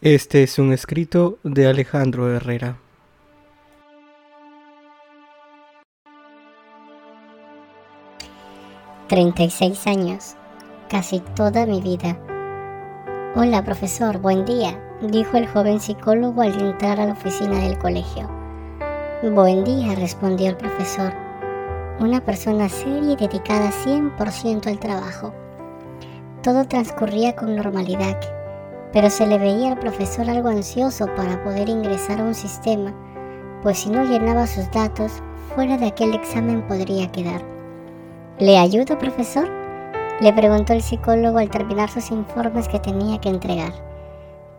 Este 0.00 0.44
es 0.44 0.60
un 0.60 0.72
escrito 0.72 1.38
de 1.42 1.66
Alejandro 1.66 2.32
Herrera. 2.32 2.76
«36 9.08 9.88
años, 9.88 10.36
casi 10.88 11.18
toda 11.34 11.66
mi 11.66 11.80
vida. 11.80 12.16
Hola 13.34 13.64
profesor, 13.64 14.18
buen 14.18 14.44
día, 14.44 14.80
dijo 15.02 15.36
el 15.36 15.48
joven 15.48 15.80
psicólogo 15.80 16.42
al 16.42 16.60
entrar 16.60 17.00
a 17.00 17.06
la 17.06 17.14
oficina 17.14 17.58
del 17.58 17.76
colegio. 17.76 18.30
Buen 19.24 19.64
día, 19.64 19.96
respondió 19.96 20.50
el 20.50 20.56
profesor, 20.56 21.12
una 21.98 22.24
persona 22.24 22.68
seria 22.68 23.14
y 23.14 23.16
dedicada 23.16 23.72
100% 23.72 24.68
al 24.68 24.78
trabajo. 24.78 25.34
Todo 26.44 26.68
transcurría 26.68 27.34
con 27.34 27.56
normalidad 27.56 28.37
pero 28.92 29.10
se 29.10 29.26
le 29.26 29.38
veía 29.38 29.72
al 29.72 29.78
profesor 29.78 30.28
algo 30.28 30.48
ansioso 30.48 31.06
para 31.14 31.42
poder 31.44 31.68
ingresar 31.68 32.20
a 32.20 32.24
un 32.24 32.34
sistema, 32.34 32.94
pues 33.62 33.78
si 33.78 33.90
no 33.90 34.04
llenaba 34.04 34.46
sus 34.46 34.70
datos, 34.70 35.22
fuera 35.54 35.76
de 35.76 35.86
aquel 35.86 36.14
examen 36.14 36.62
podría 36.62 37.10
quedar. 37.10 37.42
¿Le 38.38 38.56
ayudo, 38.56 38.96
profesor? 38.98 39.48
Le 40.20 40.32
preguntó 40.32 40.72
el 40.72 40.82
psicólogo 40.82 41.38
al 41.38 41.50
terminar 41.50 41.90
sus 41.90 42.10
informes 42.10 42.68
que 42.68 42.78
tenía 42.78 43.20
que 43.20 43.28
entregar. 43.28 43.72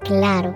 Claro, 0.00 0.54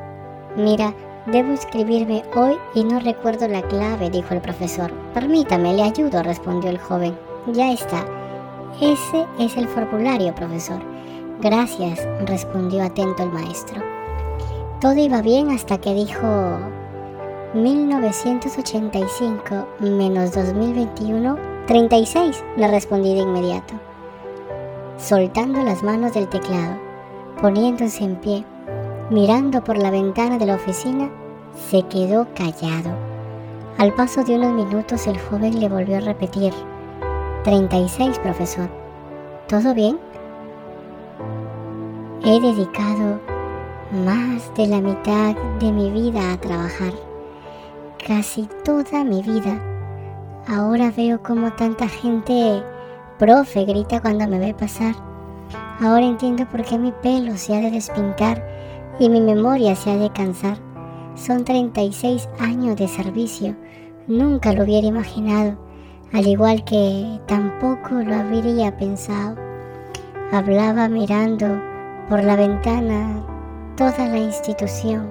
mira, 0.56 0.94
debo 1.26 1.50
inscribirme 1.50 2.22
hoy 2.34 2.56
y 2.74 2.84
no 2.84 3.00
recuerdo 3.00 3.48
la 3.48 3.62
clave, 3.62 4.10
dijo 4.10 4.34
el 4.34 4.40
profesor. 4.40 4.90
Permítame, 5.14 5.74
le 5.74 5.82
ayudo, 5.82 6.22
respondió 6.22 6.70
el 6.70 6.78
joven. 6.78 7.16
Ya 7.52 7.72
está. 7.72 8.04
Ese 8.80 9.26
es 9.38 9.56
el 9.56 9.68
formulario, 9.68 10.34
profesor. 10.34 10.80
Gracias, 11.42 12.06
respondió 12.26 12.84
atento 12.84 13.22
el 13.22 13.32
maestro. 13.32 13.80
Todo 14.78 14.96
iba 14.96 15.22
bien 15.22 15.48
hasta 15.48 15.78
que 15.78 15.94
dijo 15.94 16.58
1985 17.54 19.66
menos 19.80 20.34
2021, 20.34 21.38
36, 21.66 22.44
le 22.58 22.68
respondí 22.68 23.14
de 23.14 23.20
inmediato. 23.20 23.72
Soltando 24.98 25.62
las 25.62 25.82
manos 25.82 26.12
del 26.12 26.28
teclado, 26.28 26.76
poniéndose 27.40 28.04
en 28.04 28.16
pie, 28.16 28.44
mirando 29.08 29.64
por 29.64 29.78
la 29.78 29.90
ventana 29.90 30.36
de 30.36 30.44
la 30.44 30.56
oficina, 30.56 31.10
se 31.70 31.84
quedó 31.84 32.26
callado. 32.34 32.90
Al 33.78 33.94
paso 33.94 34.24
de 34.24 34.34
unos 34.34 34.52
minutos 34.52 35.06
el 35.06 35.18
joven 35.18 35.58
le 35.58 35.70
volvió 35.70 35.96
a 35.96 36.00
repetir, 36.00 36.52
36, 37.44 38.18
profesor. 38.18 38.68
¿Todo 39.48 39.72
bien? 39.72 40.09
He 42.22 42.38
dedicado 42.38 43.18
más 44.04 44.54
de 44.54 44.66
la 44.66 44.82
mitad 44.82 45.34
de 45.58 45.72
mi 45.72 45.90
vida 45.90 46.34
a 46.34 46.36
trabajar, 46.36 46.92
casi 48.06 48.46
toda 48.62 49.04
mi 49.04 49.22
vida. 49.22 49.58
Ahora 50.46 50.92
veo 50.94 51.22
como 51.22 51.50
tanta 51.52 51.88
gente, 51.88 52.62
profe, 53.18 53.64
grita 53.64 54.02
cuando 54.02 54.28
me 54.28 54.38
ve 54.38 54.52
pasar. 54.52 54.94
Ahora 55.80 56.04
entiendo 56.04 56.44
por 56.44 56.62
qué 56.62 56.76
mi 56.76 56.92
pelo 56.92 57.38
se 57.38 57.56
ha 57.56 57.60
de 57.60 57.70
despintar 57.70 58.46
y 58.98 59.08
mi 59.08 59.22
memoria 59.22 59.74
se 59.74 59.90
ha 59.90 59.96
de 59.96 60.10
cansar. 60.10 60.58
Son 61.14 61.42
36 61.42 62.28
años 62.38 62.76
de 62.76 62.86
servicio. 62.86 63.56
Nunca 64.08 64.52
lo 64.52 64.64
hubiera 64.64 64.86
imaginado, 64.86 65.56
al 66.12 66.26
igual 66.26 66.64
que 66.64 67.18
tampoco 67.26 67.94
lo 67.94 68.14
habría 68.14 68.76
pensado. 68.76 69.36
Hablaba 70.32 70.86
mirando 70.86 71.69
por 72.10 72.24
la 72.24 72.34
ventana 72.34 73.24
toda 73.76 74.08
la 74.08 74.18
institución, 74.18 75.06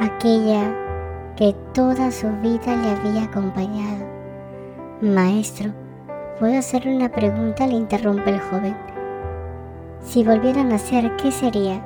aquella 0.00 0.72
que 1.36 1.56
toda 1.74 2.12
su 2.12 2.28
vida 2.40 2.76
le 2.76 2.90
había 2.90 3.24
acompañado. 3.24 4.06
Maestro, 5.00 5.72
¿puedo 6.38 6.56
hacerle 6.56 6.94
una 6.94 7.08
pregunta? 7.08 7.66
le 7.66 7.74
interrumpe 7.74 8.30
el 8.30 8.38
joven. 8.38 8.76
Si 10.04 10.22
volviera 10.22 10.60
a 10.60 10.64
nacer, 10.64 11.16
¿qué 11.16 11.32
sería? 11.32 11.84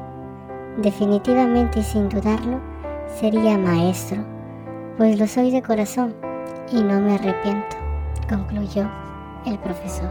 Definitivamente 0.76 1.80
y 1.80 1.82
sin 1.82 2.10
dudarlo, 2.10 2.60
sería 3.18 3.56
maestro, 3.56 4.22
pues 4.98 5.18
lo 5.18 5.26
soy 5.26 5.52
de 5.52 5.62
corazón 5.62 6.14
y 6.70 6.82
no 6.82 7.00
me 7.00 7.14
arrepiento, 7.14 7.76
concluyó 8.28 8.90
el 9.46 9.58
profesor. 9.58 10.10